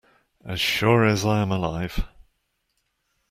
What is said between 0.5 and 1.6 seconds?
sure as I am